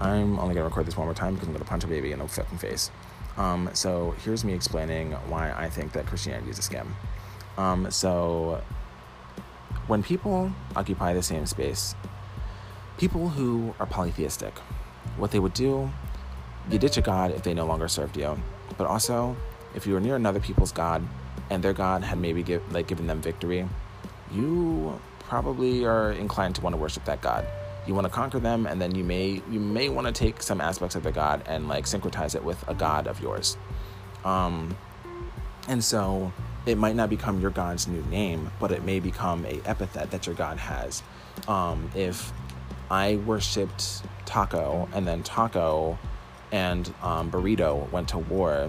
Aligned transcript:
I'm 0.00 0.38
only 0.38 0.54
gonna 0.54 0.66
record 0.66 0.86
this 0.86 0.96
one 0.96 1.06
more 1.06 1.14
time 1.14 1.34
because 1.34 1.48
I'm 1.48 1.54
gonna 1.54 1.64
punch 1.64 1.84
a 1.84 1.88
baby 1.88 2.12
in 2.12 2.20
the 2.20 2.28
fucking 2.28 2.58
face. 2.58 2.90
Um, 3.36 3.70
so 3.72 4.14
here's 4.24 4.44
me 4.44 4.52
explaining 4.52 5.12
why 5.28 5.52
I 5.52 5.68
think 5.70 5.92
that 5.92 6.06
Christianity 6.06 6.50
is 6.50 6.58
a 6.58 6.62
scam. 6.62 6.88
Um, 7.56 7.90
so 7.90 8.62
when 9.86 10.02
people 10.02 10.52
occupy 10.76 11.14
the 11.14 11.22
same 11.22 11.46
space, 11.46 11.94
people 12.98 13.28
who 13.28 13.74
are 13.80 13.86
polytheistic, 13.86 14.56
what 15.16 15.30
they 15.30 15.38
would 15.38 15.54
do, 15.54 15.90
you 16.70 16.78
ditch 16.78 16.96
a 16.96 17.00
god 17.00 17.30
if 17.30 17.42
they 17.42 17.54
no 17.54 17.64
longer 17.64 17.88
served 17.88 18.16
you, 18.16 18.38
but 18.76 18.86
also 18.86 19.36
if 19.74 19.86
you 19.86 19.94
were 19.94 20.00
near 20.00 20.16
another 20.16 20.40
people's 20.40 20.72
god 20.72 21.02
and 21.50 21.62
their 21.62 21.72
god 21.72 22.02
had 22.02 22.18
maybe 22.18 22.42
give, 22.42 22.62
like 22.72 22.86
given 22.86 23.06
them 23.06 23.20
victory, 23.20 23.68
you 24.30 25.00
probably 25.20 25.84
are 25.84 26.12
inclined 26.12 26.54
to 26.56 26.60
want 26.60 26.74
to 26.74 26.76
worship 26.76 27.04
that 27.04 27.20
god. 27.20 27.46
You 27.88 27.94
want 27.94 28.06
to 28.06 28.12
conquer 28.12 28.38
them, 28.38 28.66
and 28.66 28.80
then 28.80 28.94
you 28.94 29.02
may 29.02 29.42
you 29.50 29.58
may 29.58 29.88
want 29.88 30.06
to 30.06 30.12
take 30.12 30.42
some 30.42 30.60
aspects 30.60 30.94
of 30.94 31.02
the 31.02 31.10
god 31.10 31.42
and 31.46 31.68
like 31.68 31.86
syncretize 31.86 32.34
it 32.34 32.44
with 32.44 32.62
a 32.68 32.74
god 32.74 33.06
of 33.06 33.20
yours. 33.20 33.56
Um, 34.26 34.76
and 35.68 35.82
so 35.82 36.32
it 36.66 36.76
might 36.76 36.96
not 36.96 37.08
become 37.08 37.40
your 37.40 37.50
god's 37.50 37.88
new 37.88 38.02
name, 38.10 38.50
but 38.60 38.72
it 38.72 38.84
may 38.84 39.00
become 39.00 39.46
a 39.46 39.60
epithet 39.64 40.10
that 40.10 40.26
your 40.26 40.34
god 40.34 40.58
has. 40.58 41.02
Um, 41.48 41.90
if 41.94 42.30
I 42.90 43.16
worshipped 43.16 44.02
Taco, 44.26 44.86
and 44.92 45.06
then 45.06 45.22
Taco 45.22 45.98
and 46.52 46.92
um, 47.02 47.30
Burrito 47.30 47.90
went 47.90 48.08
to 48.10 48.18
war, 48.18 48.68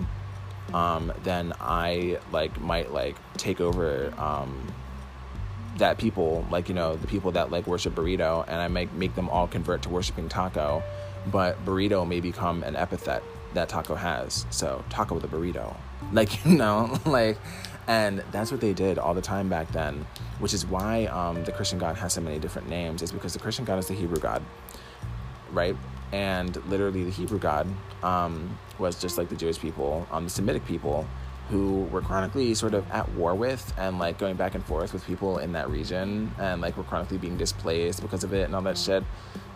um, 0.74 1.12
then 1.24 1.54
I 1.60 2.20
like 2.32 2.60
might 2.62 2.94
like 2.94 3.18
take 3.36 3.60
over 3.60 4.14
um, 4.18 4.66
that 5.80 5.98
people 5.98 6.46
like 6.52 6.70
you 6.70 6.76
know 6.76 6.96
the 6.96 7.08
people 7.08 7.32
that 7.32 7.52
like 7.52 7.68
worship 7.68 7.96
burrito 7.96 8.44
and 8.48 8.62
i 8.62 8.68
might 8.68 8.94
make 8.94 9.16
them 9.16 9.28
all 9.30 9.48
convert 9.48 9.82
to 9.82 9.90
worshiping 9.90 10.30
taco 10.30 10.84
but 11.32 11.64
burrito 11.66 12.08
may 12.08 12.20
become 12.20 12.64
an 12.64 12.76
epithet 12.76 13.24
that 13.54 13.70
taco 13.70 13.96
has. 13.96 14.46
So 14.50 14.84
taco 14.90 15.16
with 15.16 15.24
a 15.24 15.28
burrito. 15.28 15.76
Like 16.12 16.44
you 16.44 16.56
know 16.56 16.98
like 17.06 17.38
and 17.86 18.24
that's 18.32 18.52
what 18.52 18.62
they 18.62 18.74
did 18.74 18.98
all 18.98 19.14
the 19.14 19.22
time 19.22 19.48
back 19.50 19.72
then 19.72 20.08
which 20.40 20.54
is 20.54 20.66
why 20.66 21.06
um, 21.08 21.44
the 21.44 21.52
christian 21.52 21.78
god 21.78 21.98
has 21.98 22.14
so 22.14 22.22
many 22.22 22.40
different 22.40 22.68
names 22.70 23.04
is 23.04 23.12
because 23.12 23.34
the 23.34 23.40
christian 23.40 23.66
god 23.66 23.78
is 23.78 23.88
the 23.88 23.94
hebrew 23.94 24.18
god 24.18 24.42
right? 25.52 25.76
And 26.12 26.56
literally 26.68 27.04
the 27.04 27.12
hebrew 27.12 27.38
god 27.38 27.68
um, 28.02 28.58
was 28.80 29.00
just 29.00 29.20
like 29.20 29.30
the 29.30 29.36
jewish 29.36 29.60
people 29.60 30.08
um, 30.10 30.24
the 30.24 30.30
semitic 30.32 30.66
people 30.66 31.06
who 31.50 31.84
were 31.86 32.02
chronically 32.02 32.54
sort 32.54 32.74
of 32.74 32.90
at 32.92 33.10
war 33.14 33.34
with 33.34 33.74
and 33.78 34.00
like 34.00 34.18
going 34.18 34.36
back 34.36 34.56
and 34.56 34.64
forth 34.66 34.94
with 34.94 35.06
people 35.06 35.40
in 35.40 35.52
that 35.54 35.70
region 35.70 36.32
and 36.40 36.62
like 36.62 36.78
were 36.78 36.84
chronically 36.84 37.18
being 37.18 37.38
displaced 37.38 38.02
because 38.02 38.24
of 38.24 38.34
it 38.34 38.44
and 38.44 38.56
all 38.56 38.62
that 38.62 38.78
shit. 38.78 39.04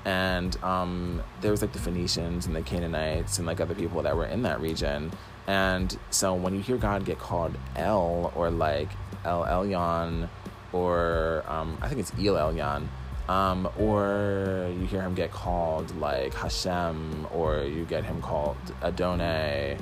And 0.06 0.62
um, 0.64 1.24
there 1.42 1.52
was 1.52 1.62
like 1.62 1.72
the 1.72 1.80
phoenicians 1.80 2.46
and 2.46 2.56
the 2.56 2.62
canaanites 2.62 3.38
and 3.38 3.48
like 3.48 3.62
other 3.62 3.76
people 3.76 4.02
that 4.02 4.16
were 4.18 4.26
in 4.26 4.42
that 4.44 4.60
region. 4.60 5.12
And 5.48 5.98
so 6.10 6.34
when 6.34 6.56
you 6.56 6.62
hear 6.62 6.78
god 6.78 7.06
get 7.06 7.20
called 7.20 7.56
el 7.76 8.32
or 8.36 8.50
like 8.50 8.90
el 9.26 9.44
elyon 9.44 10.30
or 10.72 11.44
um, 11.48 11.78
i 11.82 11.88
think 11.88 12.00
it's 12.00 12.12
el 12.14 12.36
elyon 12.36 12.88
um, 13.30 13.70
or 13.80 14.70
you 14.78 14.86
hear 14.86 15.02
him 15.02 15.14
get 15.14 15.32
called 15.32 15.96
like 15.98 16.34
hashem 16.34 17.26
or 17.34 17.64
you 17.64 17.86
get 17.86 18.04
him 18.04 18.22
called 18.22 18.58
adonai 18.82 19.78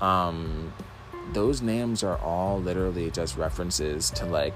um, 0.00 0.72
those 1.32 1.62
names 1.62 2.02
are 2.02 2.18
all 2.18 2.60
literally 2.60 3.10
just 3.10 3.36
references 3.36 4.10
to 4.10 4.26
like 4.26 4.54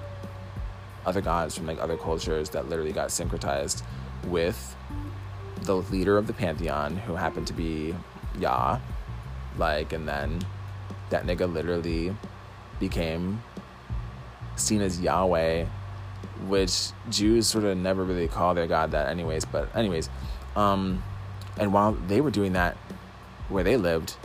other 1.07 1.21
gods 1.21 1.57
from 1.57 1.67
like 1.67 1.81
other 1.81 1.97
cultures 1.97 2.51
that 2.51 2.69
literally 2.69 2.93
got 2.93 3.09
syncretized 3.09 3.83
with 4.27 4.77
the 5.63 5.77
leader 5.77 6.17
of 6.19 6.27
the 6.27 6.33
pantheon 6.33 6.97
who 6.97 7.15
happened 7.15 7.47
to 7.47 7.53
be 7.53 7.95
Yah. 8.39 8.79
Like 9.57 9.93
and 9.93 10.09
then 10.09 10.41
that 11.11 11.25
nigga 11.25 11.51
literally 11.53 12.15
became 12.81 13.43
seen 14.57 14.81
as 14.81 15.01
Yahweh 15.01 15.67
which 16.47 16.91
Jews 17.11 17.47
sort 17.47 17.65
of 17.65 17.77
never 17.77 18.05
really 18.05 18.29
call 18.29 18.55
their 18.55 18.67
god 18.67 18.91
that 18.91 19.09
anyways 19.09 19.45
but 19.45 19.75
anyways 19.77 20.09
um 20.57 21.03
and 21.57 21.73
while 21.73 21.93
they 21.93 22.21
were 22.21 22.31
doing 22.31 22.53
that 22.55 22.77
where 23.49 23.63
they 23.63 23.77
lived 23.77 24.17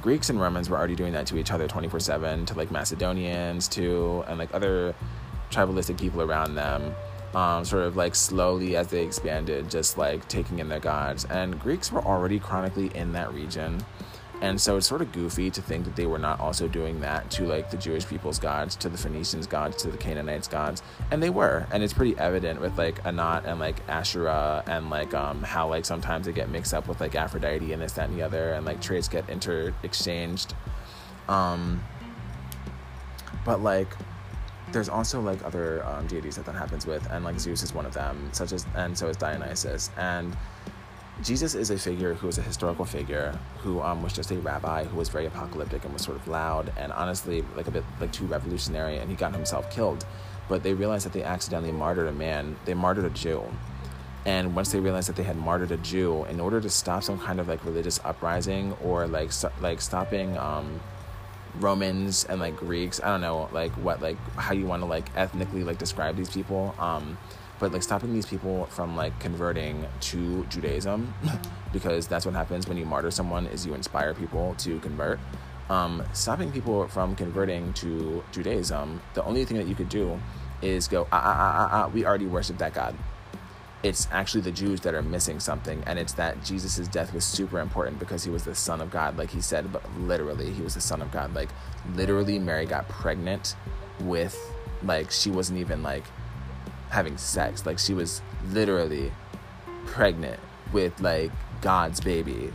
Greeks 0.00 0.30
and 0.30 0.40
Romans 0.40 0.68
were 0.68 0.76
already 0.76 0.94
doing 0.94 1.12
that 1.12 1.26
to 1.28 1.38
each 1.38 1.50
other 1.52 1.68
24 1.68 2.00
7, 2.00 2.46
to 2.46 2.54
like 2.54 2.70
Macedonians, 2.70 3.68
too, 3.68 4.24
and 4.26 4.38
like 4.38 4.52
other 4.54 4.94
tribalistic 5.50 5.98
people 5.98 6.22
around 6.22 6.54
them. 6.54 6.94
Um, 7.34 7.64
sort 7.64 7.82
of 7.82 7.96
like 7.96 8.14
slowly 8.14 8.76
as 8.76 8.88
they 8.88 9.02
expanded, 9.02 9.68
just 9.68 9.98
like 9.98 10.28
taking 10.28 10.60
in 10.60 10.68
their 10.68 10.78
gods. 10.78 11.24
And 11.24 11.58
Greeks 11.58 11.90
were 11.90 12.02
already 12.02 12.38
chronically 12.38 12.94
in 12.94 13.12
that 13.12 13.34
region. 13.34 13.84
And 14.44 14.60
so 14.60 14.76
it's 14.76 14.86
sort 14.86 15.00
of 15.00 15.10
goofy 15.10 15.50
to 15.50 15.62
think 15.62 15.86
that 15.86 15.96
they 15.96 16.04
were 16.04 16.18
not 16.18 16.38
also 16.38 16.68
doing 16.68 17.00
that 17.00 17.30
to 17.30 17.46
like 17.46 17.70
the 17.70 17.78
Jewish 17.78 18.06
people's 18.06 18.38
gods, 18.38 18.76
to 18.76 18.90
the 18.90 18.98
Phoenicians' 18.98 19.46
gods, 19.46 19.74
to 19.76 19.88
the 19.88 19.96
Canaanites' 19.96 20.48
gods, 20.48 20.82
and 21.10 21.22
they 21.22 21.30
were. 21.30 21.66
And 21.72 21.82
it's 21.82 21.94
pretty 21.94 22.14
evident 22.18 22.60
with 22.60 22.76
like 22.76 23.02
Anat 23.06 23.46
and 23.46 23.58
like 23.58 23.76
Asherah 23.88 24.62
and 24.66 24.90
like 24.90 25.14
um 25.14 25.42
how 25.42 25.66
like 25.70 25.86
sometimes 25.86 26.26
they 26.26 26.32
get 26.32 26.50
mixed 26.50 26.74
up 26.74 26.88
with 26.88 27.00
like 27.00 27.14
Aphrodite 27.14 27.72
and 27.72 27.80
this 27.80 27.92
that 27.92 28.10
and 28.10 28.18
the 28.18 28.22
other, 28.22 28.52
and 28.52 28.66
like 28.66 28.82
traits 28.82 29.08
get 29.08 29.26
inter 29.30 29.72
exchanged. 29.82 30.54
Um, 31.26 31.82
but 33.46 33.62
like 33.62 33.88
there's 34.72 34.90
also 34.90 35.22
like 35.22 35.42
other 35.42 35.82
um, 35.86 36.06
deities 36.06 36.36
that 36.36 36.44
that 36.44 36.54
happens 36.54 36.86
with, 36.86 37.10
and 37.10 37.24
like 37.24 37.40
Zeus 37.40 37.62
is 37.62 37.72
one 37.72 37.86
of 37.86 37.94
them, 37.94 38.28
such 38.32 38.52
as 38.52 38.66
and 38.74 38.96
so 38.96 39.08
is 39.08 39.16
Dionysus 39.16 39.88
and 39.96 40.36
Jesus 41.22 41.54
is 41.54 41.70
a 41.70 41.78
figure 41.78 42.14
who 42.14 42.28
is 42.28 42.38
a 42.38 42.42
historical 42.42 42.84
figure 42.84 43.38
who 43.58 43.80
um, 43.80 44.02
was 44.02 44.12
just 44.12 44.30
a 44.32 44.38
rabbi 44.38 44.84
who 44.84 44.96
was 44.96 45.08
very 45.08 45.26
apocalyptic 45.26 45.84
and 45.84 45.92
was 45.92 46.02
sort 46.02 46.16
of 46.16 46.26
loud 46.26 46.72
and 46.76 46.92
honestly 46.92 47.44
like 47.56 47.68
a 47.68 47.70
bit 47.70 47.84
like 48.00 48.12
too 48.12 48.26
revolutionary 48.26 48.98
and 48.98 49.08
he 49.08 49.16
got 49.16 49.32
himself 49.32 49.70
killed. 49.70 50.04
But 50.48 50.62
they 50.62 50.74
realized 50.74 51.06
that 51.06 51.12
they 51.12 51.22
accidentally 51.22 51.72
martyred 51.72 52.08
a 52.08 52.12
man. 52.12 52.56
They 52.64 52.74
martyred 52.74 53.04
a 53.04 53.10
Jew. 53.10 53.44
And 54.26 54.54
once 54.56 54.72
they 54.72 54.80
realized 54.80 55.08
that 55.08 55.16
they 55.16 55.22
had 55.22 55.36
martyred 55.36 55.70
a 55.70 55.76
Jew, 55.78 56.24
in 56.24 56.40
order 56.40 56.60
to 56.60 56.70
stop 56.70 57.02
some 57.02 57.18
kind 57.18 57.40
of 57.40 57.48
like 57.48 57.64
religious 57.64 58.00
uprising 58.04 58.72
or 58.82 59.06
like 59.06 59.32
st- 59.32 59.52
like 59.60 59.80
stopping 59.80 60.36
um, 60.38 60.80
Romans 61.60 62.24
and 62.24 62.40
like 62.40 62.56
Greeks, 62.56 63.00
I 63.02 63.08
don't 63.08 63.20
know 63.20 63.48
like 63.52 63.72
what 63.72 64.00
like 64.00 64.16
how 64.36 64.54
you 64.54 64.66
want 64.66 64.82
to 64.82 64.86
like 64.86 65.14
ethnically 65.16 65.62
like 65.62 65.78
describe 65.78 66.16
these 66.16 66.30
people. 66.30 66.74
Um, 66.78 67.18
but 67.58 67.72
like 67.72 67.82
stopping 67.82 68.12
these 68.12 68.26
people 68.26 68.66
from 68.66 68.96
like 68.96 69.18
converting 69.20 69.86
to 70.00 70.44
Judaism 70.46 71.14
because 71.72 72.06
that's 72.06 72.26
what 72.26 72.34
happens 72.34 72.66
when 72.66 72.76
you 72.76 72.84
martyr 72.84 73.10
someone 73.10 73.46
is 73.46 73.66
you 73.66 73.74
inspire 73.74 74.14
people 74.14 74.54
to 74.58 74.78
convert 74.80 75.18
um, 75.70 76.02
stopping 76.12 76.52
people 76.52 76.86
from 76.88 77.14
converting 77.14 77.72
to 77.74 78.22
Judaism 78.32 79.00
the 79.14 79.24
only 79.24 79.44
thing 79.44 79.56
that 79.56 79.66
you 79.66 79.74
could 79.74 79.88
do 79.88 80.20
is 80.62 80.88
go 80.88 81.06
ah 81.12 81.22
ah 81.24 81.36
ah 81.36 81.54
ah, 81.56 81.84
ah 81.84 81.88
we 81.88 82.04
already 82.04 82.26
worship 82.26 82.58
that 82.58 82.74
God 82.74 82.94
it's 83.84 84.08
actually 84.10 84.40
the 84.40 84.50
Jews 84.50 84.80
that 84.80 84.94
are 84.94 85.02
missing 85.02 85.38
something, 85.38 85.84
and 85.86 85.98
it's 85.98 86.14
that 86.14 86.42
Jesus' 86.42 86.88
death 86.88 87.12
was 87.12 87.22
super 87.22 87.60
important 87.60 87.98
because 87.98 88.24
he 88.24 88.30
was 88.30 88.42
the 88.44 88.54
Son 88.54 88.80
of 88.80 88.90
God, 88.90 89.18
like 89.18 89.30
he 89.30 89.42
said, 89.42 89.70
but 89.70 89.82
literally, 89.98 90.50
he 90.50 90.62
was 90.62 90.72
the 90.72 90.80
Son 90.80 91.02
of 91.02 91.12
God. 91.12 91.34
Like, 91.34 91.50
literally, 91.94 92.38
Mary 92.38 92.64
got 92.64 92.88
pregnant 92.88 93.54
with, 94.00 94.34
like, 94.82 95.10
she 95.10 95.30
wasn't 95.30 95.58
even 95.58 95.82
like 95.82 96.04
having 96.94 97.18
sex. 97.18 97.66
Like 97.66 97.78
she 97.78 97.92
was 97.92 98.22
literally 98.50 99.12
pregnant 99.84 100.40
with 100.72 100.98
like 101.00 101.32
God's 101.60 102.00
baby. 102.00 102.52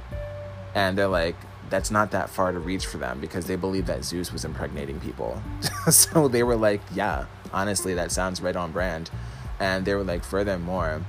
And 0.74 0.98
they're 0.98 1.08
like, 1.08 1.36
that's 1.70 1.92
not 1.92 2.12
that 2.12 2.30
far 2.30 2.52
to 2.52 2.60
reach 2.60 2.88
for 2.88 2.98
them 2.98 3.20
because 3.20 3.46
they 3.46 3.56
believe 3.56 3.86
that 3.86 4.04
Zeus 4.04 4.32
was 4.32 4.46
impregnating 4.46 5.00
people. 5.00 5.42
so 5.90 6.28
they 6.28 6.42
were 6.42 6.56
like, 6.56 6.82
yeah, 6.94 7.26
honestly, 7.54 7.94
that 7.94 8.12
sounds 8.12 8.42
right 8.42 8.56
on 8.56 8.72
brand. 8.72 9.12
And 9.60 9.86
they 9.86 9.94
were 9.94 10.04
like, 10.04 10.24
furthermore, 10.24 11.04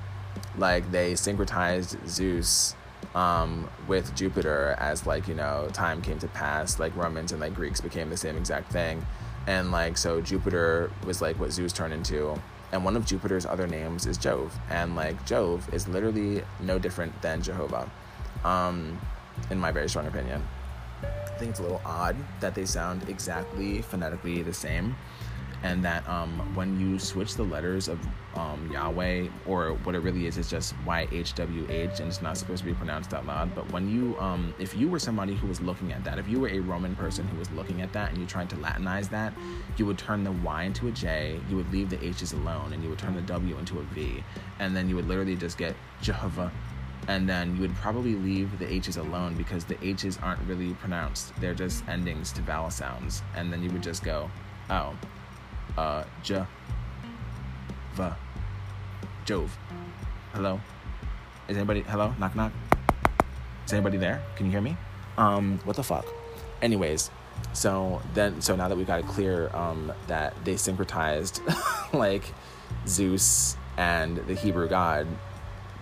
like 0.59 0.91
they 0.91 1.13
syncretized 1.13 1.97
Zeus 2.09 2.75
um, 3.15 3.71
with 3.87 4.15
Jupiter 4.15 4.75
as 4.79 5.07
like, 5.07 5.29
you 5.29 5.35
know, 5.35 5.69
time 5.73 6.03
came 6.03 6.19
to 6.19 6.29
pass, 6.29 6.79
like 6.79 6.95
Romans 6.97 7.33
and 7.33 7.41
like 7.41 7.55
Greeks 7.55 7.81
became 7.81 8.11
the 8.11 8.17
same 8.17 8.37
exact 8.37 8.73
thing. 8.73 9.07
And 9.47 9.71
like, 9.71 9.97
so 9.97 10.21
Jupiter 10.21 10.91
was 11.07 11.23
like 11.23 11.39
what 11.39 11.53
Zeus 11.53 11.73
turned 11.73 11.95
into 11.95 12.41
and 12.73 12.85
one 12.85 12.97
of 12.97 13.05
Jupiter's 13.05 13.47
other 13.47 13.67
names 13.67 14.07
is 14.07 14.17
Jove, 14.17 14.57
and 14.71 14.97
like 14.97 15.25
Jove 15.27 15.73
is 15.75 15.89
literally 15.89 16.43
no 16.61 16.79
different 16.79 17.21
than 17.23 17.43
Jehovah, 17.43 17.91
um, 18.45 18.99
in 19.51 19.59
my 19.59 19.73
very 19.73 19.89
strong 19.89 20.07
opinion. 20.07 20.47
I 21.03 21.43
think 21.43 21.51
it's 21.51 21.61
a 21.61 21.63
little 21.63 21.81
odd 21.85 22.17
that 22.41 22.55
they 22.55 22.67
sound 22.67 23.09
exactly 23.09 23.83
phonetically 23.83 24.43
the 24.43 24.53
same, 24.53 24.95
and 25.63 25.85
that 25.85 26.09
um, 26.09 26.31
when 26.55 26.81
you 26.81 26.99
switch 26.99 27.35
the 27.35 27.43
letters 27.43 27.89
of 27.89 27.99
um, 28.35 28.71
Yahweh, 28.73 29.29
or 29.47 29.75
what 29.85 29.95
it 29.95 29.99
really 29.99 30.27
is, 30.27 30.39
is 30.39 30.49
just 30.49 30.75
YHWH, 30.87 31.99
and 31.99 32.09
it's 32.09 32.23
not 32.23 32.39
supposed 32.39 32.63
to 32.63 32.69
be 32.69 32.75
pronounced 32.75 33.13
out 33.13 33.27
loud. 33.27 33.55
But 33.55 33.71
when 33.73 33.91
you, 33.91 34.19
um, 34.19 34.55
if 34.59 34.77
you 34.77 34.89
were 34.89 34.99
somebody 34.99 35.35
who 35.35 35.47
was 35.47 35.61
looking 35.61 35.93
at 35.93 36.05
that, 36.05 36.19
if 36.19 36.29
you 36.29 36.41
were 36.41 36.49
a 36.49 36.61
Roman 36.61 36.95
person 36.97 37.27
who 37.29 37.39
was 37.39 37.51
looking 37.51 37.83
at 37.83 37.93
that 37.93 38.11
and 38.11 38.19
you 38.19 38.27
tried 38.27 38.49
to 38.51 38.57
Latinize 38.57 39.11
that, 39.11 39.35
you 39.77 39.87
would 39.87 39.99
turn 39.99 40.25
the 40.25 40.33
Y 40.33 40.63
into 40.63 40.89
a 40.89 40.93
J, 40.93 41.41
you 41.51 41.57
would 41.57 41.71
leave 41.73 41.91
the 41.91 42.03
H's 42.05 42.33
alone, 42.33 42.73
and 42.73 42.83
you 42.83 42.89
would 42.89 42.99
turn 42.99 43.15
the 43.15 43.23
W 43.23 43.59
into 43.59 43.81
a 43.81 43.83
V, 43.83 44.23
and 44.59 44.75
then 44.75 44.89
you 44.89 44.97
would 44.97 45.09
literally 45.09 45.37
just 45.37 45.59
get 45.59 45.75
Jehovah 46.01 46.51
and 47.09 47.29
then 47.29 47.57
you 47.57 47.63
would 47.63 47.75
probably 47.77 48.15
leave 48.15 48.59
the 48.59 48.73
H's 48.73 48.97
alone 48.97 49.35
because 49.35 49.65
the 49.65 49.83
H's 49.85 50.19
aren't 50.19 50.41
really 50.47 50.75
pronounced. 50.75 51.35
They're 51.41 51.55
just 51.55 51.87
endings 51.89 52.31
to 52.33 52.43
vowel 52.43 52.71
sounds. 52.71 53.23
And 53.35 53.53
then 53.53 53.63
you 53.63 53.71
would 53.71 53.83
just 53.83 54.05
go, 54.05 54.31
oh, 54.69 54.95
uh, 55.77 56.05
Jove. 59.25 59.57
Hello? 60.33 60.61
Is 61.49 61.57
anybody, 61.57 61.83
hello? 61.83 62.15
Knock, 62.19 62.35
knock. 62.35 62.53
Is 63.67 63.73
anybody 63.73 63.97
there? 63.97 64.23
Can 64.37 64.47
you 64.47 64.53
hear 64.53 64.61
me? 64.61 64.77
Um, 65.19 65.61
what 65.65 65.77
the 65.77 65.83
fuck? 65.83 66.07
Anyways, 66.63 67.11
so 67.53 68.03
then, 68.15 68.41
so 68.41 68.57
now 68.57 68.69
that 68.69 68.77
we've 68.77 68.87
got 68.87 69.01
it 69.01 69.07
clear 69.07 69.55
um, 69.55 69.93
that 70.07 70.35
they 70.45 70.55
syncretized 70.55 71.41
like 71.93 72.25
Zeus 72.87 73.57
and 73.77 74.17
the 74.17 74.35
Hebrew 74.35 74.69
god 74.69 75.07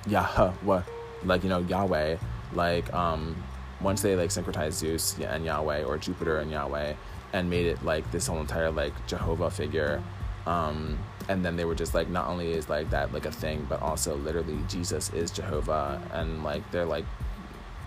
Yahweh, 0.06 0.82
like 1.25 1.43
you 1.43 1.49
know 1.49 1.61
Yahweh, 1.61 2.17
like 2.52 2.93
um, 2.93 3.37
once 3.81 4.02
they 4.02 4.17
like 4.17 4.31
syncretized 4.31 4.73
Zeus 4.73 5.19
and 5.19 5.44
Yahweh 5.44 5.85
or 5.85 5.99
Jupiter 5.99 6.38
and 6.38 6.50
Yahweh 6.50 6.94
and 7.32 7.50
made 7.50 7.66
it 7.66 7.84
like 7.84 8.10
this 8.10 8.26
whole 8.26 8.40
entire 8.40 8.70
like 8.70 9.06
Jehovah 9.06 9.50
figure. 9.50 10.02
Um, 10.46 10.98
and 11.28 11.44
then 11.44 11.56
they 11.56 11.64
were 11.64 11.75
just 11.75 11.94
like, 11.94 12.08
not 12.08 12.26
only 12.28 12.52
is 12.52 12.69
like 12.69 12.90
that 12.90 13.12
like 13.12 13.26
a 13.26 13.30
thing, 13.30 13.66
but 13.69 13.82
also 13.82 14.16
literally 14.16 14.58
Jesus 14.69 15.12
is 15.12 15.30
Jehovah, 15.30 16.00
and 16.12 16.42
like 16.42 16.69
they're 16.70 16.86
like, 16.86 17.04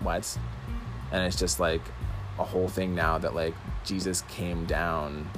what? 0.00 0.38
And 1.10 1.26
it's 1.26 1.36
just 1.36 1.58
like 1.58 1.82
a 2.38 2.44
whole 2.44 2.68
thing 2.68 2.94
now 2.94 3.18
that 3.18 3.34
like 3.34 3.54
Jesus 3.84 4.22
came 4.28 4.64
down 4.64 5.28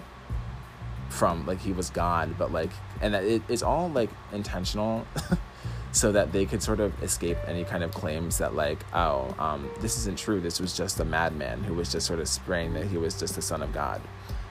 from 1.08 1.46
like 1.46 1.60
he 1.60 1.72
was 1.72 1.90
God, 1.90 2.36
but 2.38 2.52
like, 2.52 2.70
and 3.00 3.14
that 3.14 3.24
it, 3.24 3.42
it's 3.48 3.62
all 3.62 3.88
like 3.88 4.10
intentional. 4.32 5.06
so 5.94 6.10
that 6.10 6.32
they 6.32 6.44
could 6.44 6.60
sort 6.60 6.80
of 6.80 7.02
escape 7.04 7.38
any 7.46 7.62
kind 7.62 7.84
of 7.84 7.94
claims 7.94 8.38
that 8.38 8.54
like 8.54 8.78
oh 8.92 9.32
um, 9.38 9.70
this 9.80 9.96
isn't 9.96 10.18
true 10.18 10.40
this 10.40 10.58
was 10.58 10.76
just 10.76 10.98
a 10.98 11.04
madman 11.04 11.62
who 11.62 11.72
was 11.72 11.90
just 11.90 12.04
sort 12.04 12.18
of 12.18 12.28
spraying 12.28 12.74
that 12.74 12.84
he 12.86 12.98
was 12.98 13.18
just 13.18 13.36
the 13.36 13.42
son 13.42 13.62
of 13.62 13.72
god. 13.72 14.00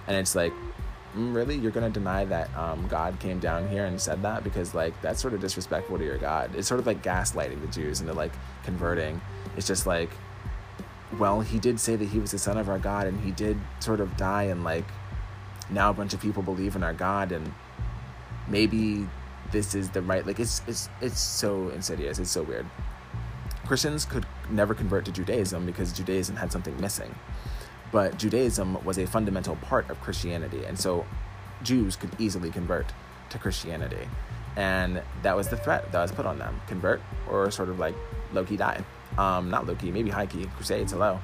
And 0.08 0.18
it's 0.18 0.36
like 0.36 0.54
mm, 1.16 1.36
really? 1.36 1.56
You're 1.56 1.72
to 1.72 1.90
deny 1.90 2.24
that 2.26 2.56
um, 2.58 2.88
god 2.88 3.20
came 3.20 3.40
down 3.40 3.68
here 3.68 3.86
and 3.86 4.00
said 4.00 4.22
that? 4.24 4.44
Because 4.44 4.74
like 4.74 5.00
that's 5.02 5.22
sort 5.22 5.34
of 5.34 5.42
disrespectful 5.42 5.98
to 5.98 6.04
your 6.04 6.18
god. 6.18 6.56
It's 6.56 6.68
sort 6.68 6.80
of 6.80 6.88
like 6.88 7.04
gaslighting 7.04 7.60
the 7.62 7.68
jews 7.68 8.00
into 8.00 8.14
like 8.14 8.32
converting. 8.64 9.20
It's 9.58 9.68
just 9.68 9.86
like 9.86 10.10
well 11.20 11.42
he 11.42 11.60
did 11.60 11.80
say 11.80 11.96
that 11.96 12.06
he 12.06 12.20
was 12.20 12.32
the 12.32 12.40
son 12.40 12.58
of 12.58 12.70
our 12.70 12.80
god 12.80 13.06
and 13.06 13.20
he 13.20 13.32
did 13.32 13.58
sort 13.80 14.00
of 14.00 14.16
die 14.18 14.44
and 14.44 14.64
like 14.64 14.86
now 15.70 15.90
a 15.90 15.94
bunch 15.94 16.14
of 16.14 16.22
people 16.22 16.42
believe 16.42 16.76
in 16.76 16.84
our 16.84 16.94
god 16.94 17.32
and 17.32 17.54
maybe 18.48 19.08
this 19.54 19.76
is 19.76 19.90
the 19.92 20.02
right 20.02 20.26
like 20.28 20.40
it's 20.40 20.62
it's 20.68 20.90
it's 21.00 21.22
so 21.22 21.70
insidious. 21.70 22.20
It's 22.20 22.32
so 22.32 22.44
weird. 22.44 22.66
Christians 23.66 24.04
could 24.04 24.26
never 24.50 24.74
convert 24.74 25.06
to 25.06 25.12
judaism 25.12 25.66
because 25.66 25.94
judaism 25.94 26.36
had 26.36 26.52
something 26.52 26.78
missing. 26.82 27.16
But 27.94 28.18
judaism 28.18 28.84
was 28.84 28.98
a 28.98 29.06
fundamental 29.06 29.56
part 29.58 29.90
of 29.90 30.02
christianity 30.02 30.66
and 30.66 30.78
so 30.78 31.06
jews 31.62 31.96
could 31.96 32.10
easily 32.20 32.50
convert 32.50 32.88
to 33.30 33.38
christianity. 33.38 34.10
And 34.58 35.02
that 35.22 35.36
was 35.36 35.48
the 35.48 35.58
threat 35.58 35.92
that 35.92 36.02
was 36.02 36.12
put 36.12 36.26
on 36.26 36.40
them 36.40 36.60
convert 36.68 37.02
or 37.30 37.50
sort 37.52 37.70
of 37.70 37.80
like 37.80 37.96
low-key 38.34 38.58
die. 38.58 38.84
Um, 39.18 39.52
not 39.52 39.68
low-key 39.68 39.92
maybe 39.92 40.10
high-key 40.10 40.48
crusades 40.56 40.92
hello. 40.92 41.20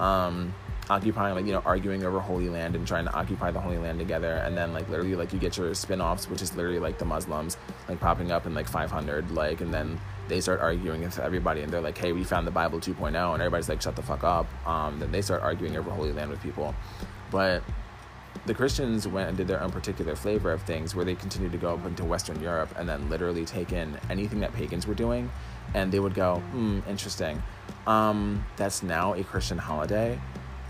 Um, 0.00 0.54
occupying 0.88 1.34
like 1.34 1.46
you 1.46 1.52
know 1.52 1.62
arguing 1.64 2.04
over 2.04 2.20
holy 2.20 2.48
land 2.48 2.76
and 2.76 2.86
trying 2.86 3.04
to 3.04 3.12
occupy 3.14 3.50
the 3.50 3.60
holy 3.60 3.78
land 3.78 3.98
together. 3.98 4.34
And 4.34 4.56
then 4.56 4.72
like 4.72 4.88
literally 4.88 5.14
like 5.14 5.32
you 5.32 5.38
get 5.38 5.56
your 5.56 5.74
spin-offs 5.74 6.28
which 6.28 6.42
is 6.42 6.54
literally 6.56 6.78
like 6.78 6.98
the 6.98 7.04
muslims 7.04 7.56
like 7.88 8.00
popping 8.00 8.30
up 8.30 8.46
in 8.46 8.54
like 8.54 8.68
500 8.68 9.30
like 9.32 9.60
and 9.60 9.72
then 9.72 10.00
they 10.28 10.40
start 10.40 10.60
arguing 10.60 11.02
with 11.02 11.18
everybody 11.18 11.60
and 11.60 11.72
they're 11.72 11.80
like 11.80 11.96
hey 11.96 12.12
we 12.12 12.24
found 12.24 12.46
the 12.46 12.50
bible 12.50 12.80
2.0 12.80 13.08
and 13.08 13.42
everybody's 13.42 13.68
like 13.68 13.82
shut 13.82 13.96
the 13.96 14.02
fuck 14.02 14.24
up. 14.24 14.46
Um, 14.66 14.98
then 14.98 15.12
they 15.12 15.22
start 15.22 15.42
arguing 15.42 15.76
over 15.76 15.90
holy 15.90 16.12
land 16.12 16.30
with 16.30 16.42
people. 16.42 16.74
But 17.30 17.62
the 18.44 18.54
Christians 18.54 19.08
went 19.08 19.28
and 19.28 19.36
did 19.36 19.48
their 19.48 19.62
own 19.62 19.70
particular 19.70 20.14
flavor 20.14 20.52
of 20.52 20.62
things 20.62 20.94
where 20.94 21.04
they 21.04 21.14
continued 21.14 21.52
to 21.52 21.58
go 21.58 21.74
up 21.74 21.84
into 21.84 22.04
Western 22.04 22.40
Europe 22.40 22.72
and 22.76 22.88
then 22.88 23.08
literally 23.08 23.44
take 23.44 23.72
in 23.72 23.98
anything 24.10 24.40
that 24.40 24.52
pagans 24.52 24.86
were 24.86 24.94
doing. 24.94 25.30
And 25.74 25.90
they 25.90 25.98
would 25.98 26.14
go, 26.14 26.36
hmm, 26.52 26.80
interesting. 26.88 27.42
Um, 27.86 28.44
that's 28.56 28.82
now 28.82 29.14
a 29.14 29.24
Christian 29.24 29.58
holiday 29.58 30.20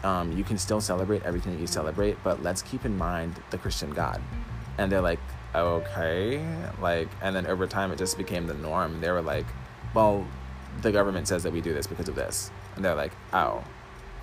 um, 0.04 0.36
you 0.36 0.44
can 0.44 0.58
still 0.58 0.80
celebrate 0.80 1.22
everything 1.24 1.52
that 1.54 1.60
you 1.60 1.66
celebrate, 1.66 2.16
but 2.22 2.42
let's 2.42 2.62
keep 2.62 2.84
in 2.84 2.96
mind 2.96 3.34
the 3.50 3.58
Christian 3.58 3.92
God. 3.92 4.20
And 4.78 4.90
they're 4.90 5.00
like, 5.00 5.20
okay. 5.54 6.44
Like, 6.80 7.08
and 7.22 7.34
then 7.34 7.46
over 7.46 7.66
time, 7.66 7.90
it 7.90 7.98
just 7.98 8.18
became 8.18 8.46
the 8.46 8.54
norm. 8.54 9.00
They 9.00 9.10
were 9.10 9.22
like, 9.22 9.46
well, 9.94 10.26
the 10.82 10.92
government 10.92 11.28
says 11.28 11.42
that 11.42 11.52
we 11.52 11.60
do 11.60 11.72
this 11.72 11.86
because 11.86 12.08
of 12.08 12.14
this. 12.14 12.50
And 12.76 12.84
they're 12.84 12.94
like, 12.94 13.12
oh. 13.32 13.64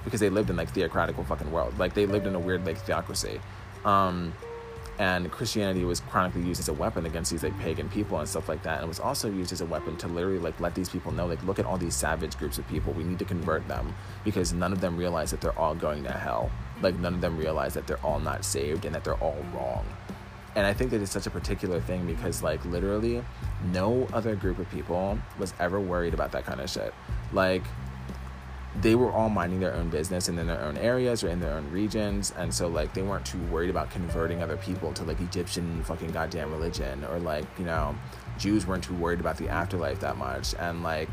Because 0.04 0.20
they 0.20 0.30
lived 0.30 0.50
in 0.50 0.56
like 0.56 0.70
theocratical 0.70 1.24
fucking 1.24 1.52
world. 1.52 1.78
Like, 1.80 1.94
they 1.94 2.06
lived 2.06 2.28
in 2.28 2.36
a 2.36 2.40
weird 2.40 2.66
like 2.66 2.78
theocracy. 2.78 3.40
Um, 3.84 4.34
and 5.00 5.32
Christianity 5.32 5.86
was 5.86 6.02
chronically 6.02 6.42
used 6.42 6.60
as 6.60 6.70
a 6.70 6.74
weapon 6.74 7.06
against 7.06 7.32
these 7.32 7.44
like 7.44 7.58
pagan 7.60 7.90
people 7.90 8.20
and 8.20 8.28
stuff 8.28 8.48
like 8.48 8.62
that, 8.64 8.80
and 8.80 8.88
was 8.88 9.00
also 9.00 9.30
used 9.30 9.52
as 9.52 9.62
a 9.62 9.66
weapon 9.66 9.98
to 9.98 10.08
literally 10.08 10.40
like 10.40 10.60
let 10.60 10.76
these 10.76 10.90
people 10.90 11.12
know, 11.12 11.26
like, 11.26 11.44
look 11.44 11.60
at 11.60 11.66
all 11.66 11.78
these 11.78 11.96
savage 11.96 12.38
groups 12.38 12.58
of 12.58 12.68
people. 12.68 12.94
We 12.94 13.04
need 13.04 13.20
to 13.20 13.26
convert 13.26 13.68
them 13.68 13.94
because 14.24 14.54
none 14.54 14.72
of 14.72 14.82
them 14.82 14.96
realize 14.98 15.32
that 15.32 15.42
they're 15.42 15.58
all 15.58 15.74
going 15.76 16.04
to 16.04 16.12
hell. 16.12 16.52
Like 16.82 17.00
none 17.00 17.16
of 17.16 17.22
them 17.22 17.38
realize 17.38 17.74
that 17.74 17.88
they're 17.88 18.04
all 18.06 18.20
not 18.20 18.46
saved 18.46 18.86
and 18.86 18.94
that 18.94 19.04
they're 19.04 19.16
all 19.16 19.44
wrong. 19.54 19.86
And 20.56 20.68
I 20.68 20.74
think 20.74 20.92
that 20.92 21.02
it's 21.02 21.12
such 21.12 21.26
a 21.26 21.32
particular 21.32 21.82
thing 21.82 22.06
because 22.06 22.44
like 22.44 22.64
literally 22.66 23.24
no 23.72 24.08
other 24.14 24.36
group 24.36 24.60
of 24.60 24.70
people 24.70 25.18
was 25.40 25.54
ever 25.60 25.80
worried 25.80 26.14
about 26.14 26.32
that 26.34 26.46
kind 26.46 26.62
of 26.62 26.70
shit. 26.70 26.94
Like 27.32 27.64
they 28.82 28.96
were 28.96 29.12
all 29.12 29.30
minding 29.30 29.60
their 29.60 29.74
own 29.76 29.90
business 29.90 30.28
and 30.28 30.40
in 30.40 30.48
their 30.48 30.62
own 30.62 30.78
areas 30.78 31.24
or 31.24 31.30
in 31.30 31.40
their 31.40 31.54
own 31.54 31.70
regions 31.70 32.34
and 32.38 32.54
so 32.54 32.68
like 32.68 32.94
they 32.94 33.04
weren't 33.04 33.26
too 33.26 33.42
worried 33.44 33.70
about 33.70 33.92
converting 33.92 34.42
other 34.42 34.58
people 34.58 34.92
to 34.94 35.04
like 35.04 35.20
egyptian 35.22 35.84
fucking 35.84 36.12
goddamn 36.12 36.52
religion 36.52 37.04
or 37.06 37.20
like 37.20 37.46
you 37.60 37.66
know 37.66 37.96
jews 38.38 38.66
weren't 38.66 38.84
too 38.84 38.96
worried 38.96 39.20
about 39.20 39.38
the 39.38 39.48
afterlife 39.50 40.00
that 40.00 40.18
much. 40.18 40.56
And 40.58 40.84
like 40.84 41.10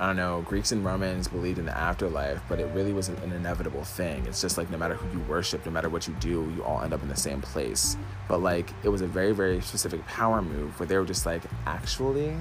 i 0.00 0.06
don't 0.06 0.16
know 0.16 0.42
greeks 0.42 0.70
and 0.70 0.84
romans 0.84 1.26
believed 1.26 1.58
in 1.58 1.66
the 1.66 1.76
afterlife 1.76 2.40
but 2.48 2.60
it 2.60 2.66
really 2.72 2.92
was 2.92 3.08
an 3.08 3.32
inevitable 3.32 3.84
thing. 3.84 4.24
It's 4.26 4.40
just 4.40 4.56
like 4.56 4.70
no 4.70 4.78
matter 4.78 4.94
who 4.94 5.18
you 5.18 5.24
worship 5.24 5.66
no 5.66 5.72
matter 5.72 5.88
what 5.88 6.06
you 6.06 6.14
do 6.14 6.50
you 6.56 6.62
all 6.64 6.80
end 6.82 6.94
up 6.94 7.02
in 7.02 7.08
the 7.08 7.16
same 7.16 7.42
place. 7.42 7.96
But 8.28 8.38
like 8.38 8.72
it 8.84 8.88
was 8.88 9.02
a 9.02 9.06
very 9.06 9.32
very 9.32 9.60
specific 9.60 10.06
power 10.06 10.40
move 10.40 10.78
where 10.78 10.86
they 10.86 10.96
were 10.96 11.04
just 11.04 11.26
like 11.26 11.42
actually 11.66 12.34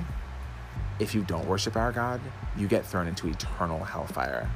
if 0.99 1.13
you 1.13 1.21
don't 1.23 1.47
worship 1.47 1.75
our 1.75 1.91
God, 1.91 2.21
you 2.57 2.67
get 2.67 2.85
thrown 2.85 3.07
into 3.07 3.27
eternal 3.27 3.83
hellfire. 3.83 4.49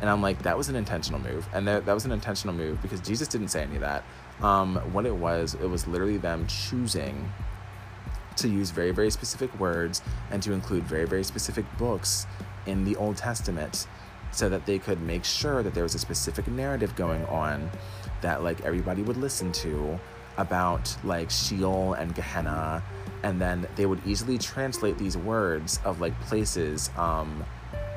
And 0.00 0.10
I'm 0.10 0.20
like, 0.20 0.42
that 0.42 0.56
was 0.56 0.68
an 0.68 0.76
intentional 0.76 1.20
move. 1.20 1.48
And 1.52 1.66
that, 1.68 1.86
that 1.86 1.92
was 1.94 2.04
an 2.04 2.12
intentional 2.12 2.54
move 2.54 2.82
because 2.82 3.00
Jesus 3.00 3.28
didn't 3.28 3.48
say 3.48 3.62
any 3.62 3.76
of 3.76 3.80
that. 3.80 4.04
Um, 4.42 4.76
what 4.92 5.06
it 5.06 5.14
was, 5.14 5.54
it 5.54 5.68
was 5.68 5.86
literally 5.86 6.18
them 6.18 6.46
choosing 6.46 7.32
to 8.36 8.48
use 8.48 8.70
very, 8.70 8.90
very 8.90 9.10
specific 9.10 9.58
words 9.60 10.02
and 10.30 10.42
to 10.42 10.52
include 10.52 10.82
very, 10.84 11.06
very 11.06 11.22
specific 11.22 11.64
books 11.78 12.26
in 12.66 12.84
the 12.84 12.96
Old 12.96 13.16
Testament 13.16 13.86
so 14.32 14.48
that 14.48 14.66
they 14.66 14.78
could 14.78 15.00
make 15.00 15.24
sure 15.24 15.62
that 15.62 15.74
there 15.74 15.84
was 15.84 15.94
a 15.94 15.98
specific 15.98 16.48
narrative 16.48 16.96
going 16.96 17.24
on 17.26 17.70
that 18.20 18.42
like 18.42 18.60
everybody 18.62 19.02
would 19.02 19.16
listen 19.16 19.52
to 19.52 19.98
about 20.36 20.96
like 21.04 21.30
Sheol 21.30 21.94
and 21.94 22.12
Gehenna 22.14 22.82
and 23.24 23.40
then 23.40 23.66
they 23.74 23.86
would 23.86 24.06
easily 24.06 24.36
translate 24.36 24.98
these 24.98 25.16
words 25.16 25.80
of 25.84 25.98
like 25.98 26.18
places 26.20 26.90
um, 26.98 27.42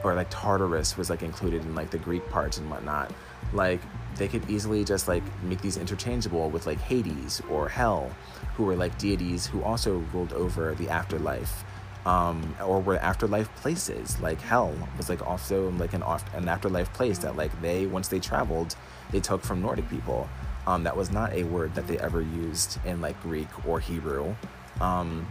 or 0.02 0.16
like 0.16 0.28
tartarus 0.30 0.96
was 0.96 1.10
like 1.10 1.22
included 1.22 1.62
in 1.64 1.76
like 1.76 1.90
the 1.92 1.98
greek 1.98 2.28
parts 2.30 2.58
and 2.58 2.72
whatnot. 2.72 3.12
Like 3.52 3.82
they 4.16 4.30
could 4.30 4.50
easily 4.50 4.86
just 4.86 5.10
like 5.10 5.24
make 5.44 5.62
these 5.62 5.76
interchangeable 5.76 6.50
with 6.50 6.66
like 6.66 6.80
hades 6.80 7.42
or 7.52 7.68
hell 7.68 8.10
who 8.56 8.64
were 8.64 8.78
like 8.78 8.98
deities 8.98 9.46
who 9.46 9.62
also 9.64 9.98
ruled 10.14 10.32
over 10.32 10.74
the 10.76 10.90
afterlife 10.90 11.66
um, 12.06 12.56
or 12.66 12.80
were 12.80 12.96
afterlife 12.96 13.54
places. 13.58 14.18
Like 14.22 14.40
hell 14.40 14.74
was 14.96 15.10
like 15.10 15.28
also 15.28 15.72
like 15.72 15.92
an, 15.92 16.04
off- 16.04 16.34
an 16.36 16.48
afterlife 16.48 16.92
place 16.94 17.18
that 17.20 17.36
like 17.36 17.52
they 17.62 17.86
once 17.86 18.08
they 18.08 18.20
traveled 18.20 18.78
they 19.12 19.20
took 19.20 19.44
from 19.44 19.62
nordic 19.62 19.90
people. 19.90 20.30
Um, 20.66 20.84
that 20.84 20.96
was 20.96 21.12
not 21.12 21.34
a 21.34 21.44
word 21.44 21.76
that 21.76 21.88
they 21.88 22.00
ever 22.00 22.22
used 22.22 22.80
in 22.86 23.02
like 23.02 23.22
greek 23.22 23.48
or 23.68 23.82
hebrew 23.82 24.34
um, 24.82 25.28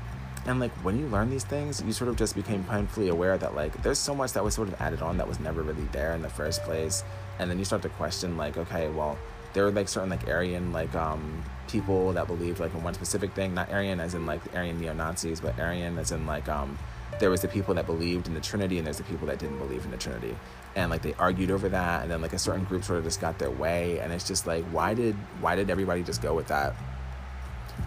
and 0.47 0.61
like 0.61 0.73
when 0.85 0.99
you 0.99 1.07
learn 1.07 1.29
these 1.29 1.45
things, 1.45 1.83
you 1.85 1.93
sort 1.93 2.09
of 2.09 2.17
just 2.17 2.35
became 2.35 2.63
painfully 2.65 3.09
aware 3.09 3.37
that 3.37 3.55
like 3.55 3.83
there's 3.83 3.99
so 3.99 4.15
much 4.15 4.33
that 4.33 4.45
was 4.45 4.55
sort 4.55 4.69
of 4.69 4.81
added 4.81 5.03
on 5.03 5.17
that 5.19 5.27
was 5.27 5.41
never 5.41 5.63
really 5.63 5.85
there 5.93 6.13
in 6.15 6.23
the 6.23 6.29
first 6.29 6.63
place. 6.63 7.03
And 7.39 7.51
then 7.51 7.59
you 7.59 7.65
start 7.65 7.83
to 7.83 7.89
question 7.91 8.37
like, 8.37 8.57
okay, 8.57 8.89
well, 8.89 9.19
there 9.53 9.65
were 9.65 9.73
like 9.73 9.89
certain 9.89 10.11
like 10.11 10.29
Arian 10.29 10.73
like 10.73 10.95
um 10.95 11.43
people 11.67 12.13
that 12.13 12.27
believed 12.29 12.61
like 12.61 12.73
in 12.75 12.83
one 12.83 12.95
specific 12.95 13.33
thing, 13.33 13.55
not 13.55 13.73
Aryan 13.73 13.99
as 13.99 14.15
in 14.15 14.25
like 14.25 14.41
Arian 14.55 14.81
neo 14.81 14.93
Nazis, 14.93 15.41
but 15.41 15.59
Aryan 15.59 15.99
as 15.99 16.13
in 16.13 16.27
like 16.27 16.49
um 16.49 16.79
there 17.19 17.31
was 17.31 17.41
the 17.41 17.49
people 17.49 17.75
that 17.75 17.87
believed 17.87 18.29
in 18.29 18.35
the 18.35 18.41
Trinity 18.41 18.79
and 18.79 18.87
there's 18.87 18.99
the 18.99 19.05
people 19.05 19.27
that 19.27 19.39
didn't 19.39 19.59
believe 19.59 19.85
in 19.85 19.91
the 19.91 19.97
Trinity. 19.97 20.37
And 20.77 20.91
like 20.91 21.03
they 21.03 21.15
argued 21.15 21.51
over 21.51 21.69
that 21.71 22.03
and 22.03 22.11
then 22.11 22.21
like 22.21 22.35
a 22.35 22.39
certain 22.39 22.65
group 22.65 22.85
sort 22.85 22.99
of 22.99 23.05
just 23.05 23.21
got 23.21 23.39
their 23.39 23.51
way 23.51 23.99
and 23.99 24.13
it's 24.13 24.29
just 24.29 24.47
like 24.47 24.65
why 24.67 24.95
did 24.95 25.17
why 25.41 25.57
did 25.57 25.71
everybody 25.71 26.05
just 26.05 26.23
go 26.23 26.35
with 26.35 26.49
that? 26.49 26.77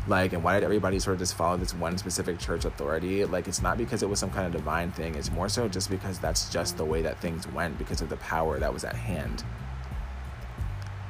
Like, 0.08 0.34
and 0.34 0.43
why 0.43 0.55
did 0.55 0.63
everybody 0.63 1.00
sort 1.00 1.15
of 1.15 1.19
just 1.19 1.36
follow 1.36 1.58
this 1.58 1.74
one 1.74 1.98
specific 1.98 2.39
church 2.39 2.65
authority? 2.65 3.25
Like, 3.25 3.48
it's 3.48 3.62
not 3.62 3.77
because 3.77 4.01
it 4.01 4.10
was 4.10 4.19
some 4.19 4.31
kind 4.31 4.48
of 4.48 4.51
divine 4.51 4.91
thing. 4.91 5.15
It's 5.15 5.31
more 5.31 5.50
so 5.50 5.67
just 5.67 5.89
because 5.89 6.19
that's 6.19 6.50
just 6.50 6.77
the 6.77 6.86
way 6.86 7.01
that 7.03 7.19
things 7.19 7.48
went 7.48 7.77
because 7.77 8.01
of 8.01 8.10
the 8.10 8.17
power 8.17 8.60
that 8.60 8.74
was 8.74 8.84
at 8.84 8.96
hand. 8.96 9.43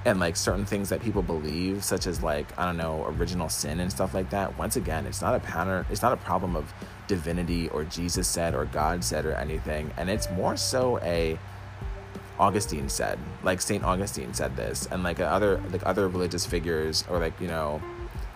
And 0.06 0.20
like 0.20 0.36
certain 0.36 0.66
things 0.66 0.90
that 0.90 1.02
people 1.02 1.22
believe, 1.22 1.84
such 1.84 2.08
as 2.08 2.24
like, 2.24 2.58
I 2.58 2.66
don't 2.66 2.78
know, 2.78 3.06
original 3.06 3.50
sin 3.50 3.80
and 3.80 3.92
stuff 3.92 4.14
like 4.14 4.30
that. 4.30 4.58
Once 4.58 4.76
again, 4.76 5.06
it's 5.06 5.22
not 5.22 5.36
a 5.36 5.40
pattern, 5.40 5.86
it's 5.90 6.02
not 6.02 6.14
a 6.14 6.18
problem 6.18 6.56
of 6.56 6.74
divinity 7.08 7.68
or 7.70 7.84
Jesus 7.84 8.28
said 8.28 8.56
or 8.56 8.66
God 8.66 9.04
said 9.04 9.26
or 9.26 9.34
anything. 9.34 9.92
And 9.98 10.10
it's 10.10 10.30
more 10.32 10.56
so 10.56 11.00
a 11.00 11.38
Augustine 12.40 12.88
said, 12.88 13.20
like 13.44 13.60
Saint 13.60 13.84
Augustine 13.84 14.34
said 14.34 14.56
this, 14.56 14.88
and 14.92 15.04
like 15.04 15.20
other 15.20 15.62
like 15.72 15.86
other 15.86 16.08
religious 16.08 16.46
figures 16.46 17.04
or 17.10 17.20
like 17.20 17.40
you 17.42 17.48
know 17.48 17.82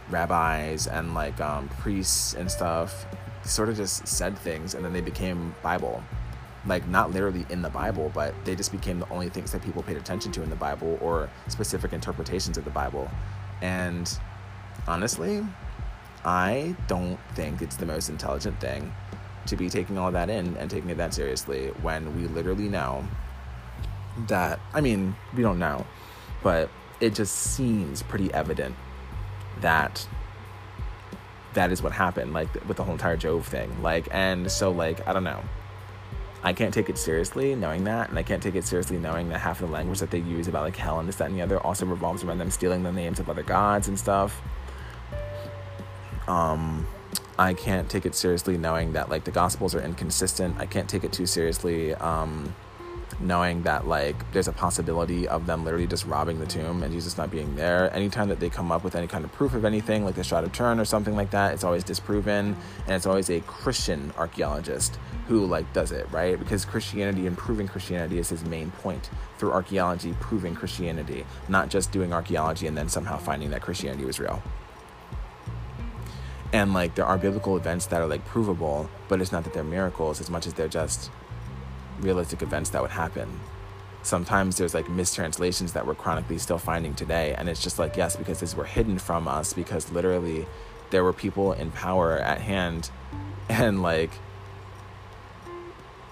rabbis 0.09 0.87
and 0.87 1.13
like 1.13 1.39
um, 1.39 1.69
priests 1.79 2.33
and 2.33 2.49
stuff 2.49 3.05
sort 3.43 3.69
of 3.69 3.75
just 3.75 4.07
said 4.07 4.37
things 4.37 4.73
and 4.73 4.83
then 4.83 4.93
they 4.93 5.01
became 5.01 5.55
Bible. 5.61 6.03
Like 6.65 6.87
not 6.87 7.11
literally 7.11 7.45
in 7.49 7.61
the 7.61 7.69
Bible, 7.69 8.09
but 8.13 8.33
they 8.45 8.55
just 8.55 8.71
became 8.71 8.99
the 8.99 9.09
only 9.09 9.29
things 9.29 9.51
that 9.51 9.61
people 9.61 9.83
paid 9.83 9.97
attention 9.97 10.31
to 10.33 10.43
in 10.43 10.49
the 10.49 10.55
Bible 10.55 10.97
or 11.01 11.29
specific 11.49 11.91
interpretations 11.91 12.57
of 12.57 12.63
the 12.63 12.71
Bible. 12.71 13.09
And 13.61 14.09
honestly, 14.87 15.45
I 16.23 16.75
don't 16.87 17.19
think 17.33 17.61
it's 17.61 17.75
the 17.75 17.85
most 17.85 18.07
intelligent 18.07 18.59
thing 18.61 18.93
to 19.47 19.57
be 19.57 19.69
taking 19.69 19.97
all 19.97 20.11
that 20.11 20.29
in 20.29 20.55
and 20.55 20.69
taking 20.69 20.89
it 20.89 20.97
that 20.97 21.13
seriously 21.13 21.67
when 21.81 22.15
we 22.15 22.27
literally 22.27 22.69
know 22.69 23.05
that 24.27 24.59
I 24.73 24.79
mean, 24.79 25.15
we 25.35 25.43
don't 25.43 25.59
know, 25.59 25.85
but 26.43 26.69
it 27.01 27.13
just 27.13 27.35
seems 27.35 28.03
pretty 28.03 28.33
evident 28.33 28.75
that 29.61 30.07
that 31.53 31.71
is 31.71 31.81
what 31.81 31.91
happened 31.91 32.33
like 32.33 32.51
with 32.67 32.77
the 32.77 32.83
whole 32.83 32.93
entire 32.93 33.17
Jove 33.17 33.45
thing. 33.45 33.81
Like 33.81 34.07
and 34.11 34.51
so 34.51 34.71
like 34.71 35.05
I 35.07 35.13
don't 35.13 35.23
know. 35.23 35.43
I 36.45 36.51
can't 36.51 36.73
take 36.73 36.89
it 36.89 36.97
seriously 36.97 37.55
knowing 37.55 37.85
that, 37.85 38.09
and 38.09 38.19
I 38.19 38.23
can't 38.23 38.43
take 38.43 38.55
it 38.55 38.65
seriously 38.65 38.97
knowing 38.97 39.29
that 39.29 39.39
half 39.39 39.61
of 39.61 39.69
the 39.69 39.73
language 39.73 39.99
that 39.99 40.11
they 40.11 40.19
use 40.19 40.49
about 40.49 40.63
like 40.63 40.75
hell 40.75 40.99
and 40.99 41.07
this, 41.07 41.15
that, 41.15 41.29
and 41.29 41.37
the 41.37 41.41
other 41.41 41.57
also 41.57 41.85
revolves 41.85 42.21
around 42.21 42.39
them 42.39 42.51
stealing 42.51 42.83
the 42.83 42.91
names 42.91 43.19
of 43.19 43.29
other 43.29 43.43
gods 43.43 43.87
and 43.87 43.97
stuff. 43.97 44.41
Um, 46.27 46.85
I 47.39 47.53
can't 47.53 47.89
take 47.89 48.05
it 48.05 48.13
seriously 48.13 48.57
knowing 48.57 48.93
that 48.93 49.09
like 49.09 49.23
the 49.23 49.31
gospels 49.31 49.73
are 49.73 49.81
inconsistent. 49.81 50.59
I 50.59 50.65
can't 50.65 50.89
take 50.89 51.05
it 51.05 51.13
too 51.13 51.25
seriously. 51.25 51.93
Um, 51.95 52.53
knowing 53.19 53.63
that 53.63 53.87
like 53.87 54.31
there's 54.31 54.47
a 54.47 54.51
possibility 54.51 55.27
of 55.27 55.45
them 55.45 55.63
literally 55.63 55.87
just 55.87 56.05
robbing 56.05 56.39
the 56.39 56.45
tomb 56.45 56.83
and 56.83 56.93
Jesus 56.93 57.17
not 57.17 57.31
being 57.31 57.55
there. 57.55 57.93
Anytime 57.93 58.29
that 58.29 58.39
they 58.39 58.49
come 58.49 58.71
up 58.71 58.83
with 58.83 58.95
any 58.95 59.07
kind 59.07 59.23
of 59.23 59.31
proof 59.31 59.53
of 59.53 59.65
anything, 59.65 60.05
like 60.05 60.15
the 60.15 60.23
Shroud 60.23 60.43
of 60.43 60.51
Turin 60.51 60.79
or 60.79 60.85
something 60.85 61.15
like 61.15 61.31
that, 61.31 61.53
it's 61.53 61.63
always 61.63 61.83
disproven, 61.83 62.55
and 62.85 62.95
it's 62.95 63.05
always 63.05 63.29
a 63.29 63.39
Christian 63.41 64.13
archaeologist 64.17 64.97
who 65.27 65.45
like 65.45 65.71
does 65.73 65.91
it 65.91 66.07
right 66.11 66.37
because 66.37 66.65
Christianity 66.65 67.27
and 67.27 67.37
proving 67.37 67.67
Christianity 67.67 68.19
is 68.19 68.29
his 68.29 68.43
main 68.45 68.71
point 68.71 69.09
through 69.37 69.51
archaeology, 69.51 70.13
proving 70.19 70.55
Christianity, 70.55 71.25
not 71.47 71.69
just 71.69 71.91
doing 71.91 72.13
archaeology 72.13 72.67
and 72.67 72.77
then 72.77 72.89
somehow 72.89 73.17
finding 73.17 73.49
that 73.51 73.61
Christianity 73.61 74.05
was 74.05 74.19
real. 74.19 74.41
And 76.51 76.73
like 76.73 76.93
there 76.95 77.05
are 77.05 77.17
biblical 77.17 77.57
events 77.57 77.87
that 77.87 77.99
are 77.99 78.07
like 78.07 78.23
provable, 78.25 78.89
but 79.07 79.19
it's 79.21 79.31
not 79.31 79.43
that 79.43 79.53
they're 79.53 79.63
miracles 79.63 80.21
as 80.21 80.29
much 80.29 80.45
as 80.45 80.53
they're 80.53 80.67
just 80.67 81.09
realistic 81.99 82.41
events 82.41 82.69
that 82.71 82.81
would 82.81 82.91
happen. 82.91 83.39
Sometimes 84.01 84.57
there's 84.57 84.73
like 84.73 84.89
mistranslations 84.89 85.73
that 85.73 85.87
we're 85.87 85.95
chronically 85.95 86.37
still 86.37 86.57
finding 86.57 86.93
today. 86.93 87.33
And 87.37 87.47
it's 87.47 87.63
just 87.63 87.79
like, 87.79 87.95
yes, 87.95 88.15
because 88.15 88.39
these 88.39 88.55
were 88.55 88.65
hidden 88.65 88.99
from 88.99 89.27
us 89.27 89.53
because 89.53 89.91
literally 89.91 90.45
there 90.89 91.03
were 91.03 91.13
people 91.13 91.53
in 91.53 91.71
power 91.71 92.17
at 92.17 92.41
hand 92.41 92.89
and 93.49 93.81
like 93.81 94.11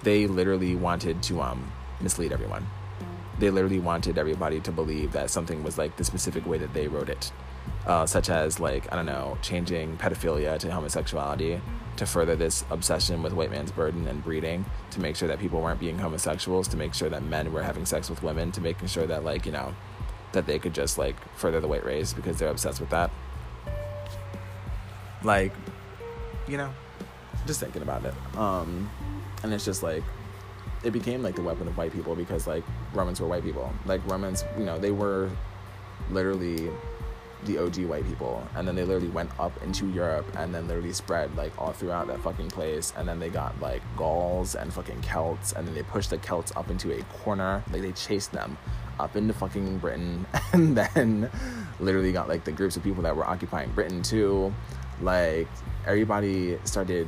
they 0.04 0.28
literally 0.28 0.76
wanted 0.76 1.22
to 1.24 1.42
um, 1.42 1.72
mislead 2.00 2.32
everyone. 2.32 2.66
They 3.42 3.50
literally 3.50 3.80
wanted 3.80 4.18
everybody 4.18 4.62
to 4.62 4.72
believe 4.72 5.12
that 5.12 5.30
something 5.30 5.64
was 5.64 5.78
like 5.78 5.98
the 5.98 6.06
specific 6.06 6.46
way 6.46 6.58
that 6.60 6.74
they 6.74 6.88
wrote 6.88 7.10
it 7.10 7.34
uh, 7.86 8.06
such 8.06 8.30
as 8.30 8.60
like 8.60 8.92
I 8.92 8.96
don't 8.96 9.06
know, 9.06 9.38
changing 9.42 9.98
pedophilia 9.98 10.60
to 10.60 10.72
homosexuality 10.72 11.60
to 11.98 12.06
further 12.06 12.36
this 12.36 12.64
obsession 12.70 13.22
with 13.22 13.34
white 13.34 13.52
man's 13.52 13.72
burden 13.72 14.08
and 14.08 14.24
breeding, 14.24 14.66
to 14.92 15.02
make 15.02 15.16
sure 15.16 15.28
that 15.28 15.40
people 15.40 15.62
weren't 15.62 15.80
being 15.80 15.98
homosexuals, 15.98 16.68
to 16.70 16.78
make 16.78 16.94
sure 16.94 17.10
that 17.10 17.24
men 17.24 17.52
were 17.52 17.64
having 17.64 17.86
sex 17.86 18.10
with 18.10 18.24
women, 18.24 18.52
to 18.54 18.62
making 18.62 18.88
sure 18.88 19.06
that 19.08 19.24
like 19.24 19.46
you 19.46 19.52
know, 19.52 19.74
that 20.32 20.46
they 20.46 20.60
could 20.60 20.74
just 20.74 20.98
like 20.98 21.16
further 21.36 21.60
the 21.60 21.68
white 21.68 21.86
race 21.86 22.14
because 22.14 22.38
they're 22.38 22.50
obsessed 22.50 22.80
with 22.80 22.90
that. 22.90 23.12
Like, 25.24 25.54
you 26.48 26.58
know, 26.58 26.74
just 27.46 27.60
thinking 27.60 27.82
about 27.82 28.06
it. 28.06 28.14
Um, 28.38 28.90
and 29.44 29.54
it's 29.54 29.66
just 29.66 29.84
like 29.84 30.04
it 30.84 30.92
became 30.92 31.22
like 31.22 31.36
the 31.36 31.42
weapon 31.42 31.68
of 31.68 31.78
white 31.78 31.92
people 31.92 32.16
because 32.16 32.48
like 32.48 32.64
Romans 32.94 33.22
were 33.22 33.28
white 33.28 33.44
people. 33.44 33.72
Like 33.86 34.02
Romans, 34.08 34.44
you 34.58 34.66
know, 34.66 34.80
they 34.80 34.92
were 34.92 35.30
literally 36.10 36.70
the 37.46 37.58
OG 37.58 37.86
white 37.86 38.06
people, 38.06 38.48
and 38.56 38.68
then 38.68 38.76
they 38.76 38.84
literally 38.84 39.10
went 39.10 39.32
up 39.40 39.52
into 39.64 39.88
Europe 39.90 40.26
and 40.38 40.54
then 40.54 40.68
literally 40.68 40.94
spread 40.94 41.36
like 41.36 41.52
all 41.60 41.72
throughout 41.72 42.08
that 42.08 42.20
fucking 42.22 42.50
place. 42.50 42.94
And 42.98 43.08
then 43.08 43.20
they 43.20 43.30
got 43.30 43.60
like 43.60 43.82
Gauls 43.96 44.56
and 44.56 44.74
fucking 44.74 45.02
Celts, 45.02 45.54
and 45.54 45.68
then 45.68 45.76
they 45.76 45.84
pushed 45.84 46.10
the 46.10 46.18
Celts 46.18 46.52
up 46.56 46.70
into 46.70 46.92
a 46.98 47.04
corner. 47.24 47.64
Like 47.72 47.82
they 47.82 47.92
chased 47.92 48.32
them 48.32 48.58
up 49.00 49.16
into 49.16 49.34
fucking 49.34 49.78
Britain, 49.80 50.26
and 50.54 50.76
then 50.76 51.30
literally 51.80 52.12
got 52.12 52.28
like 52.28 52.44
the 52.44 52.52
groups 52.52 52.76
of 52.76 52.84
people 52.84 53.04
that 53.04 53.16
were 53.16 53.28
occupying 53.28 53.72
Britain 53.72 54.02
too. 54.02 54.54
Like 55.02 55.48
everybody 55.86 56.60
started 56.64 57.08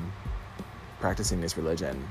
practicing 1.00 1.42
this 1.42 1.58
religion 1.58 2.10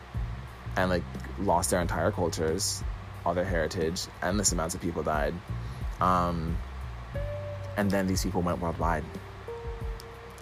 and 0.77 0.91
like 0.91 1.03
lost 1.43 1.71
their 1.71 1.81
entire 1.81 2.11
cultures, 2.11 2.83
all 3.25 3.35
their 3.35 3.45
heritage. 3.45 4.07
Endless 4.23 4.53
amounts 4.53 4.75
of 4.75 4.81
people 4.81 5.03
died. 5.03 5.35
Um, 6.01 6.57
and 7.77 7.91
then 7.91 8.07
these 8.07 8.23
people 8.23 8.43
went 8.43 8.61
worldwide 8.61 9.05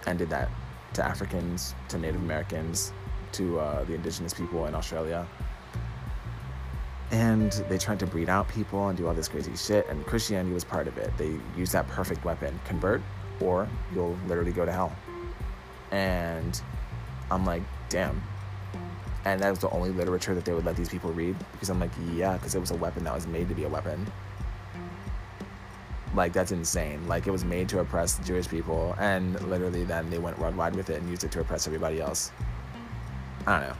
and 0.07 0.17
did 0.17 0.29
that 0.29 0.49
to 0.93 1.05
Africans, 1.05 1.75
to 1.89 1.97
Native 1.97 2.21
Americans, 2.21 2.91
to 3.33 3.59
uh, 3.59 3.83
the 3.85 3.93
indigenous 3.93 4.33
people 4.33 4.65
in 4.65 4.75
Australia. 4.75 5.27
And 7.11 7.51
they 7.69 7.77
tried 7.77 7.99
to 7.99 8.07
breed 8.07 8.29
out 8.29 8.47
people 8.47 8.87
and 8.87 8.97
do 8.97 9.07
all 9.07 9.13
this 9.13 9.27
crazy 9.27 9.55
shit, 9.55 9.87
and 9.89 10.05
Christianity 10.05 10.53
was 10.53 10.63
part 10.63 10.87
of 10.87 10.97
it. 10.97 11.11
They 11.17 11.37
used 11.57 11.73
that 11.73 11.87
perfect 11.89 12.23
weapon 12.23 12.57
convert, 12.65 13.01
or 13.41 13.67
you'll 13.93 14.17
literally 14.27 14.53
go 14.53 14.65
to 14.65 14.71
hell. 14.71 14.95
And 15.91 16.61
I'm 17.29 17.45
like, 17.45 17.63
damn. 17.89 18.21
And 19.25 19.39
that 19.41 19.49
was 19.49 19.59
the 19.59 19.69
only 19.69 19.91
literature 19.91 20.33
that 20.33 20.45
they 20.45 20.53
would 20.53 20.65
let 20.65 20.75
these 20.75 20.89
people 20.89 21.11
read 21.13 21.35
because 21.51 21.69
I'm 21.69 21.79
like, 21.79 21.91
yeah, 22.13 22.33
because 22.33 22.55
it 22.55 22.59
was 22.59 22.71
a 22.71 22.75
weapon 22.75 23.03
that 23.03 23.13
was 23.13 23.27
made 23.27 23.49
to 23.49 23.55
be 23.55 23.65
a 23.65 23.69
weapon. 23.69 24.05
Like 26.13 26.33
that's 26.33 26.51
insane. 26.51 27.07
Like 27.07 27.27
it 27.27 27.31
was 27.31 27.45
made 27.45 27.69
to 27.69 27.79
oppress 27.79 28.19
Jewish 28.25 28.47
people, 28.47 28.95
and 28.99 29.39
literally 29.47 29.85
then 29.85 30.09
they 30.09 30.17
went 30.17 30.37
worldwide 30.39 30.75
with 30.75 30.89
it 30.89 30.99
and 30.99 31.09
used 31.09 31.23
it 31.23 31.31
to 31.33 31.39
oppress 31.39 31.67
everybody 31.67 32.01
else. 32.01 32.31
I 33.47 33.59
don't 33.59 33.69
know. 33.69 33.75